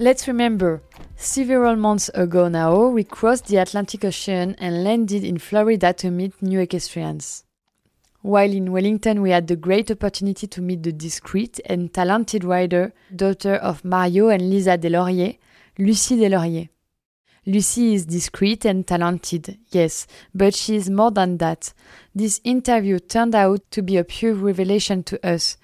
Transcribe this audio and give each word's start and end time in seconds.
Let's 0.00 0.28
remember, 0.28 0.80
several 1.16 1.74
months 1.74 2.08
ago 2.14 2.46
now, 2.46 2.86
we 2.86 3.02
crossed 3.02 3.48
the 3.48 3.56
Atlantic 3.56 4.04
Ocean 4.04 4.54
and 4.60 4.84
landed 4.84 5.24
in 5.24 5.38
Florida 5.38 5.92
to 5.94 6.12
meet 6.12 6.40
new 6.40 6.60
equestrians. 6.60 7.42
While 8.22 8.52
in 8.52 8.70
Wellington, 8.70 9.22
we 9.22 9.30
had 9.30 9.48
the 9.48 9.56
great 9.56 9.90
opportunity 9.90 10.46
to 10.46 10.62
meet 10.62 10.84
the 10.84 10.92
discreet 10.92 11.58
and 11.66 11.92
talented 11.92 12.44
rider, 12.44 12.92
daughter 13.14 13.56
of 13.56 13.84
Mario 13.84 14.28
and 14.28 14.48
Lisa 14.48 14.78
Deslauriers, 14.78 15.36
Lucy 15.78 16.16
Deslauriers. 16.16 16.68
Lucy 17.44 17.94
is 17.94 18.06
discreet 18.06 18.66
and 18.66 18.86
talented, 18.86 19.58
yes, 19.70 20.06
but 20.32 20.54
she 20.54 20.76
is 20.76 20.88
more 20.88 21.10
than 21.10 21.38
that. 21.38 21.72
This 22.14 22.40
interview 22.44 23.00
turned 23.00 23.34
out 23.34 23.68
to 23.72 23.82
be 23.82 23.96
a 23.96 24.04
pure 24.04 24.34
revelation 24.34 25.02
to 25.04 25.26
us. 25.26 25.56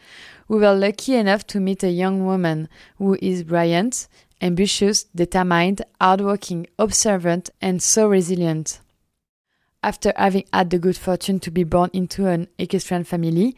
We 0.47 0.59
were 0.59 0.75
lucky 0.75 1.14
enough 1.14 1.47
to 1.48 1.61
meet 1.61 1.83
a 1.83 1.91
young 1.91 2.27
woman 2.27 2.69
who 2.98 3.17
is 3.23 3.45
brilliant, 3.45 4.09
ambitious, 4.42 5.05
determined, 5.05 5.83
hardworking, 6.00 6.67
observant, 6.78 7.50
and 7.62 7.83
so 7.83 8.09
resilient. 8.09 8.81
After 9.83 10.12
having 10.17 10.45
had 10.53 10.70
the 10.70 10.78
good 10.78 10.97
fortune 10.97 11.41
to 11.41 11.50
be 11.50 11.65
born 11.65 11.91
into 11.92 12.27
an 12.27 12.48
equestrian 12.59 13.05
family, 13.05 13.56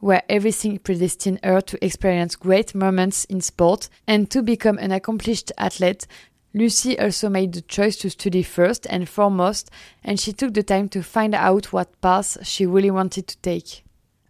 where 0.00 0.22
everything 0.28 0.78
predestined 0.78 1.40
her 1.42 1.60
to 1.62 1.84
experience 1.84 2.36
great 2.36 2.74
moments 2.74 3.24
in 3.24 3.40
sport 3.40 3.88
and 4.06 4.30
to 4.30 4.42
become 4.42 4.78
an 4.78 4.92
accomplished 4.92 5.50
athlete, 5.58 6.06
Lucy 6.54 6.98
also 6.98 7.28
made 7.28 7.52
the 7.52 7.60
choice 7.62 7.96
to 7.96 8.10
study 8.10 8.42
first 8.42 8.86
and 8.88 9.08
foremost, 9.08 9.70
and 10.04 10.20
she 10.20 10.32
took 10.32 10.54
the 10.54 10.62
time 10.62 10.88
to 10.88 11.02
find 11.02 11.34
out 11.34 11.72
what 11.72 12.00
path 12.00 12.38
she 12.46 12.64
really 12.64 12.90
wanted 12.90 13.26
to 13.28 13.36
take. 13.38 13.84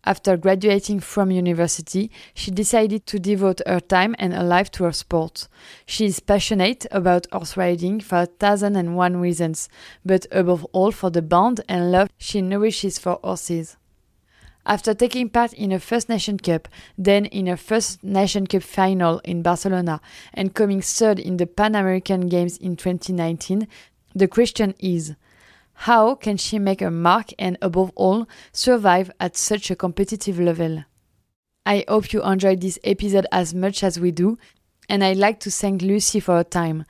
After 0.05 0.37
graduating 0.37 1.01
from 1.01 1.31
university, 1.31 2.11
she 2.33 2.51
decided 2.51 3.07
to 3.07 3.19
devote 3.19 3.61
her 3.67 3.81
time 3.81 4.15
and 4.19 4.33
her 4.33 4.45
life 4.45 4.71
to 4.73 4.85
her 4.85 4.93
sport. 4.93 5.49
She 5.87 6.07
is 6.07 6.21
passionate 6.21 6.87
about 6.91 7.27
horse 7.33 7.57
riding 7.57 8.01
for 8.01 8.23
a 8.23 8.27
thousand 8.27 8.77
and 8.77 8.97
one 8.97 9.17
reasons, 9.17 9.69
but 10.05 10.27
above 10.31 10.65
all 10.73 10.93
for 10.93 11.11
the 11.11 11.23
bond 11.23 11.61
and 11.69 11.93
love 11.93 12.09
she 12.17 12.41
nourishes 12.41 12.99
for 12.99 13.19
horses. 13.23 13.77
After 14.65 14.93
taking 14.93 15.31
part 15.31 15.55
in 15.55 15.71
her 15.71 15.79
first 15.79 16.11
Nation 16.11 16.39
Cup, 16.39 16.69
then 16.99 17.25
in 17.25 17.47
her 17.47 17.57
first 17.57 18.05
Nation 18.05 18.47
Cup 18.47 18.63
final 18.63 19.19
in 19.25 19.41
Barcelona, 19.43 20.01
and 20.35 20.55
coming 20.55 20.83
third 20.83 21.19
in 21.19 21.39
the 21.39 21.47
Pan 21.47 21.75
American 21.75 22.29
Games 22.29 22.59
in 22.59 22.77
2019, 22.77 23.67
the 24.15 24.29
question 24.29 24.75
is 24.79 25.15
how 25.83 26.17
can 26.17 26.37
she 26.37 26.59
make 26.59 26.83
a 26.83 26.91
mark 26.91 27.33
and, 27.39 27.57
above 27.63 27.93
all, 27.95 28.27
survive 28.53 29.13
at 29.21 29.37
such 29.37 29.71
a 29.71 29.77
competitive 29.77 30.41
level? 30.41 30.85
I 31.65 31.85
hope 31.87 32.13
you 32.13 32.21
enjoyed 32.25 32.63
this 32.63 32.81
episode 32.83 33.27
as 33.31 33.55
much 33.55 33.85
as 33.85 34.01
we 34.01 34.11
do, 34.11 34.39
and 34.89 35.05
I'd 35.05 35.19
like 35.19 35.39
to 35.41 35.53
thank 35.53 35.83
Lucy 35.83 36.19
for 36.19 36.35
her 36.39 36.43
time. 36.43 36.85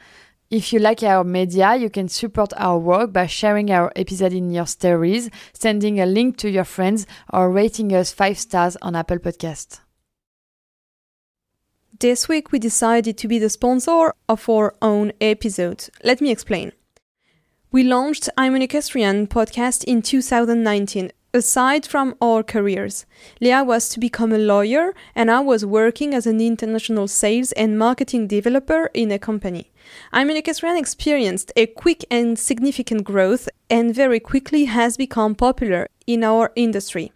If 0.50 0.72
you 0.72 0.78
like 0.78 1.03
our 1.03 1.22
media, 1.22 1.76
you 1.76 1.91
can 1.91 2.09
support 2.09 2.54
our 2.56 2.78
work 2.78 3.12
by 3.12 3.26
sharing 3.26 3.71
our 3.71 3.93
episode 3.94 4.32
in 4.32 4.53
your 4.53 4.66
stories, 4.66 5.28
sending 5.53 6.00
a 6.00 6.06
link 6.06 6.38
to 6.38 6.49
your 6.49 6.65
friends, 6.65 7.06
or 7.31 7.50
rating 7.50 7.94
us 7.94 8.10
5 8.10 8.38
stars 8.38 8.76
on 8.81 8.97
Apple 8.97 9.19
Podcast. 9.19 9.81
This 12.00 12.26
week 12.26 12.53
we 12.53 12.59
decided 12.59 13.19
to 13.19 13.28
be 13.28 13.38
the 13.38 13.50
sponsor 13.50 14.15
of 14.31 14.49
our 14.49 14.75
own 14.81 15.12
episode. 15.20 15.91
Let 16.03 16.22
me 16.22 16.31
explain. 16.31 16.72
We 17.70 17.82
launched 17.82 18.30
I'm 18.38 18.54
an 18.54 18.62
Equestrian 18.62 19.26
podcast 19.26 19.84
in 19.84 20.00
2019, 20.00 21.12
Aside 21.34 21.86
from 21.86 22.16
our 22.22 22.42
careers, 22.42 23.04
Leah 23.42 23.62
was 23.62 23.90
to 23.90 24.00
become 24.00 24.32
a 24.32 24.38
lawyer 24.38 24.94
and 25.14 25.30
I 25.30 25.40
was 25.40 25.66
working 25.66 26.14
as 26.14 26.26
an 26.26 26.40
international 26.40 27.06
sales 27.08 27.52
and 27.52 27.78
marketing 27.78 28.26
developer 28.26 28.86
in 28.94 29.10
a 29.10 29.18
company. 29.18 29.70
I'm 30.10 30.30
an 30.30 30.38
equestrian 30.38 30.78
experienced 30.78 31.52
a 31.54 31.66
quick 31.66 32.06
and 32.10 32.38
significant 32.38 33.04
growth 33.04 33.50
and 33.68 33.94
very 33.94 34.18
quickly 34.18 34.64
has 34.64 34.96
become 34.96 35.34
popular 35.34 35.88
in 36.06 36.24
our 36.24 36.50
industry. 36.56 37.12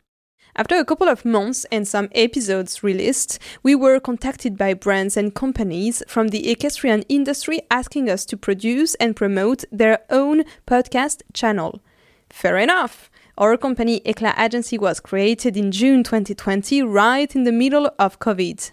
After 0.55 0.77
a 0.77 0.85
couple 0.85 1.09
of 1.09 1.25
months 1.25 1.65
and 1.73 1.89
some 1.89 2.11
episodes 2.15 2.83
released, 2.83 3.39
we 3.63 3.75
were 3.75 3.99
contacted 3.99 4.59
by 4.59 4.75
brands 4.75 5.17
and 5.17 5.35
companies 5.35 6.03
from 6.07 6.29
the 6.29 6.51
equestrian 6.51 7.03
industry 7.09 7.63
asking 7.71 8.11
us 8.11 8.27
to 8.27 8.37
produce 8.37 8.95
and 8.97 9.17
promote 9.17 9.65
their 9.73 10.01
own 10.11 10.45
podcast 10.67 11.23
channel. 11.33 11.81
Fair 12.29 12.59
enough. 12.59 13.11
Our 13.39 13.57
company 13.57 14.03
Eclat 14.05 14.39
Agency 14.39 14.77
was 14.77 15.01
created 15.01 15.57
in 15.57 15.73
June 15.73 16.05
2020, 16.05 16.83
right 16.83 17.35
in 17.35 17.45
the 17.45 17.53
middle 17.53 17.91
of 17.99 18.19
COVID. 18.19 18.73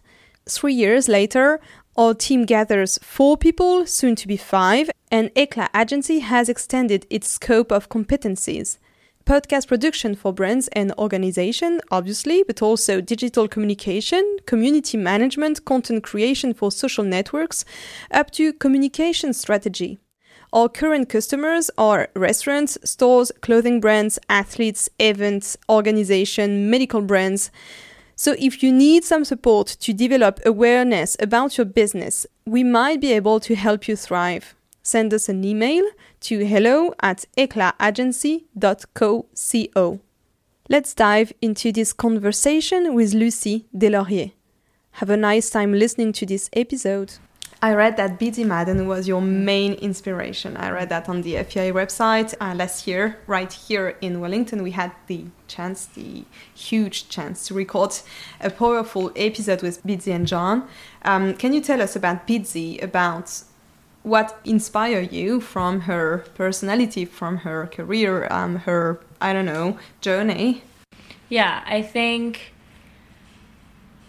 Three 0.50 0.74
years 0.74 1.08
later, 1.08 1.62
our 1.96 2.14
team 2.14 2.44
gathers 2.44 3.00
four 3.02 3.38
people, 3.38 3.86
soon 3.86 4.16
to 4.16 4.28
be 4.28 4.36
five, 4.36 4.90
and 5.10 5.32
Eclat 5.34 5.70
Agency 5.74 6.20
has 6.20 6.50
extended 6.50 7.08
its 7.10 7.30
scope 7.30 7.72
of 7.72 7.88
competencies. 7.88 8.80
Podcast 9.30 9.68
production 9.68 10.16
for 10.16 10.34
brands 10.34 10.70
and 10.70 10.92
organization, 10.98 11.82
obviously, 11.92 12.42
but 12.48 12.64
also 12.64 13.00
digital 13.00 13.48
communication, 13.48 14.38
community 14.48 14.98
management, 14.98 15.66
content 15.66 16.04
creation 16.04 16.52
for 16.52 16.72
social 16.72 17.04
networks, 17.04 17.64
up 18.10 18.32
to 18.32 18.52
communication 18.54 19.32
strategy. 19.34 20.00
Our 20.52 20.68
current 20.68 21.10
customers 21.10 21.70
are 21.78 22.10
restaurants, 22.16 22.80
stores, 22.84 23.32
clothing 23.42 23.80
brands, 23.80 24.18
athletes, 24.30 24.90
events, 24.98 25.58
organization, 25.70 26.72
medical 26.72 27.02
brands. 27.02 27.52
So 28.16 28.34
if 28.40 28.64
you 28.64 28.72
need 28.72 29.04
some 29.04 29.26
support 29.26 29.68
to 29.82 29.94
develop 29.94 30.40
awareness 30.44 31.16
about 31.20 31.56
your 31.56 31.66
business, 31.66 32.26
we 32.48 32.64
might 32.64 33.00
be 33.00 33.14
able 33.14 33.40
to 33.42 33.54
help 33.54 33.88
you 33.88 33.96
thrive. 33.96 34.56
Send 34.90 35.14
us 35.14 35.30
an 35.30 35.46
email 35.46 35.86
to 36.22 36.44
hello 36.48 36.96
at 37.00 37.26
eclatagency.co. 37.38 40.00
Let's 40.68 40.96
dive 40.96 41.32
into 41.44 41.72
this 41.72 41.94
conversation 41.94 42.96
with 42.96 43.14
Lucy 43.14 43.68
Deslauriers. 43.72 44.32
Have 44.94 45.12
a 45.12 45.18
nice 45.18 45.52
time 45.52 45.74
listening 45.74 46.12
to 46.14 46.26
this 46.26 46.50
episode. 46.54 47.14
I 47.62 47.76
read 47.76 47.98
that 47.98 48.20
Beezie 48.20 48.48
Madden 48.48 48.88
was 48.88 49.08
your 49.08 49.22
main 49.22 49.74
inspiration. 49.74 50.58
I 50.58 50.72
read 50.72 50.90
that 50.90 51.08
on 51.08 51.22
the 51.22 51.36
FEI 51.44 51.72
website 51.72 52.34
uh, 52.42 52.56
last 52.56 52.88
year, 52.88 53.20
right 53.28 53.54
here 53.54 53.96
in 54.02 54.20
Wellington. 54.20 54.64
We 54.64 54.72
had 54.72 54.92
the 55.06 55.26
chance, 55.48 55.86
the 55.86 56.26
huge 56.56 57.10
chance 57.10 57.46
to 57.48 57.54
record 57.54 57.94
a 58.42 58.50
powerful 58.50 59.12
episode 59.16 59.62
with 59.62 59.86
Beezie 59.86 60.16
and 60.16 60.26
John. 60.26 60.68
Um, 61.04 61.36
can 61.36 61.54
you 61.54 61.62
tell 61.62 61.80
us 61.80 61.96
about 61.96 62.26
Beezie, 62.26 62.82
about 62.82 63.44
what 64.10 64.40
inspired 64.44 65.12
you 65.12 65.40
from 65.40 65.82
her 65.82 66.26
personality, 66.36 67.06
from 67.06 67.38
her 67.38 67.68
career, 67.68 68.28
um, 68.32 68.58
her, 68.58 69.00
I 69.22 69.34
don't 69.34 69.46
know, 69.46 69.78
journey? 70.02 70.64
Yeah, 71.30 71.64
I 71.66 71.82
think 71.82 72.54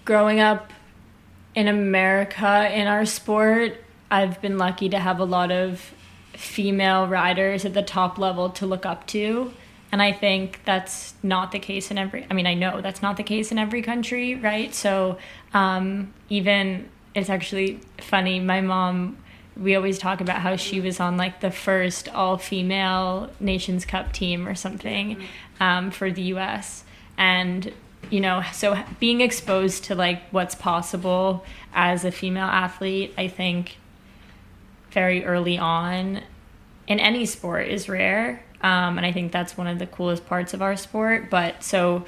growing 0.04 0.40
up 0.40 0.72
in 1.54 1.68
America 1.68 2.70
in 2.72 2.86
our 2.86 3.04
sport, 3.04 3.76
I've 4.10 4.40
been 4.40 4.58
lucky 4.58 4.88
to 4.88 4.98
have 4.98 5.20
a 5.20 5.24
lot 5.24 5.52
of 5.52 5.92
female 6.32 7.06
riders 7.06 7.64
at 7.64 7.74
the 7.74 7.82
top 7.82 8.18
level 8.18 8.50
to 8.50 8.66
look 8.66 8.86
up 8.86 9.06
to. 9.08 9.52
And 9.92 10.00
I 10.00 10.12
think 10.12 10.60
that's 10.64 11.14
not 11.22 11.52
the 11.52 11.58
case 11.58 11.90
in 11.90 11.98
every, 11.98 12.26
I 12.30 12.34
mean, 12.34 12.46
I 12.46 12.54
know 12.54 12.80
that's 12.80 13.02
not 13.02 13.16
the 13.16 13.24
case 13.24 13.50
in 13.50 13.58
every 13.58 13.82
country, 13.82 14.36
right? 14.36 14.72
So 14.74 15.18
um, 15.52 16.14
even 16.28 16.88
it's 17.14 17.28
actually 17.28 17.80
funny. 17.98 18.38
My 18.40 18.60
mom, 18.60 19.18
we 19.56 19.74
always 19.74 19.98
talk 19.98 20.20
about 20.20 20.40
how 20.40 20.56
she 20.56 20.80
was 20.80 21.00
on 21.00 21.16
like 21.16 21.40
the 21.40 21.50
first 21.50 22.08
all 22.08 22.38
female 22.38 23.30
Nations 23.40 23.84
Cup 23.84 24.12
team 24.12 24.46
or 24.48 24.54
something 24.54 25.22
um, 25.58 25.90
for 25.90 26.10
the 26.10 26.22
US. 26.34 26.84
And, 27.18 27.72
you 28.10 28.20
know, 28.20 28.42
so 28.52 28.82
being 28.98 29.20
exposed 29.20 29.84
to 29.84 29.94
like 29.94 30.22
what's 30.30 30.54
possible 30.54 31.44
as 31.74 32.04
a 32.04 32.10
female 32.10 32.46
athlete, 32.46 33.12
I 33.18 33.28
think 33.28 33.76
very 34.90 35.24
early 35.24 35.58
on 35.58 36.22
in 36.86 36.98
any 36.98 37.26
sport 37.26 37.68
is 37.68 37.88
rare. 37.88 38.42
Um, 38.62 38.98
and 38.98 39.06
I 39.06 39.12
think 39.12 39.32
that's 39.32 39.56
one 39.56 39.66
of 39.66 39.78
the 39.78 39.86
coolest 39.86 40.26
parts 40.26 40.54
of 40.54 40.62
our 40.62 40.76
sport. 40.76 41.30
But 41.30 41.62
so, 41.62 42.04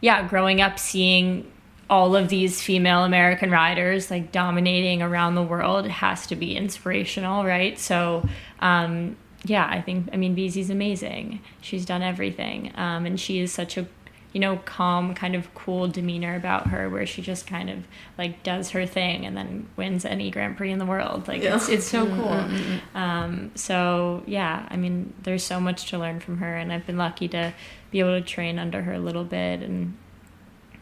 yeah, 0.00 0.26
growing 0.26 0.60
up 0.60 0.78
seeing 0.78 1.50
all 1.88 2.16
of 2.16 2.28
these 2.28 2.60
female 2.60 3.04
American 3.04 3.50
riders 3.50 4.10
like 4.10 4.32
dominating 4.32 5.02
around 5.02 5.36
the 5.36 5.42
world 5.42 5.86
has 5.86 6.26
to 6.26 6.36
be 6.36 6.56
inspirational, 6.56 7.44
right? 7.44 7.78
So, 7.78 8.28
um, 8.60 9.16
yeah, 9.44 9.68
I 9.70 9.80
think, 9.80 10.08
I 10.12 10.16
mean, 10.16 10.34
Beezie's 10.34 10.70
amazing. 10.70 11.40
She's 11.60 11.84
done 11.84 12.02
everything. 12.02 12.72
Um, 12.74 13.06
and 13.06 13.20
she 13.20 13.38
is 13.38 13.52
such 13.52 13.76
a, 13.76 13.86
you 14.32 14.40
know, 14.40 14.56
calm, 14.64 15.14
kind 15.14 15.36
of 15.36 15.54
cool 15.54 15.86
demeanor 15.86 16.34
about 16.34 16.66
her 16.66 16.90
where 16.90 17.06
she 17.06 17.22
just 17.22 17.46
kind 17.46 17.70
of 17.70 17.86
like 18.18 18.42
does 18.42 18.70
her 18.70 18.84
thing 18.84 19.24
and 19.24 19.36
then 19.36 19.68
wins 19.76 20.04
any 20.04 20.30
Grand 20.32 20.56
Prix 20.56 20.72
in 20.72 20.80
the 20.80 20.84
world. 20.84 21.28
Like, 21.28 21.42
yeah. 21.42 21.54
it's, 21.54 21.68
it's 21.68 21.86
so 21.86 22.04
cool. 22.06 22.26
Mm-hmm. 22.26 22.96
Um, 22.96 23.52
so, 23.54 24.24
yeah, 24.26 24.66
I 24.68 24.76
mean, 24.76 25.14
there's 25.22 25.44
so 25.44 25.60
much 25.60 25.88
to 25.90 25.98
learn 25.98 26.18
from 26.18 26.38
her. 26.38 26.56
And 26.56 26.72
I've 26.72 26.86
been 26.86 26.98
lucky 26.98 27.28
to 27.28 27.54
be 27.92 28.00
able 28.00 28.18
to 28.18 28.26
train 28.26 28.58
under 28.58 28.82
her 28.82 28.94
a 28.94 28.98
little 28.98 29.24
bit. 29.24 29.62
And 29.62 29.96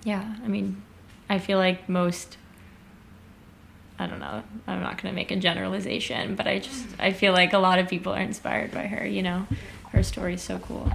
yeah, 0.05 0.37
I 0.43 0.49
mean, 0.49 0.83
I 1.29 1.38
feel 1.38 1.59
like 1.59 1.88
most 1.88 2.37
I 3.99 4.06
don't 4.06 4.19
know. 4.19 4.43
I'm 4.67 4.81
not 4.81 5.00
going 5.00 5.12
to 5.12 5.17
make 5.17 5.31
a 5.31 5.37
generalization, 5.37 6.35
but 6.35 6.49
I 6.49 6.59
just 6.59 6.87
I 6.99 7.12
feel 7.12 7.32
like 7.32 7.53
a 7.53 7.59
lot 7.59 7.79
of 7.79 7.88
people 7.88 8.12
are 8.12 8.21
inspired 8.21 8.73
by 8.73 8.87
her, 8.87 9.06
you 9.06 9.23
know. 9.23 9.47
Her 9.91 10.03
story's 10.03 10.43
so 10.43 10.59
cool. 10.59 10.91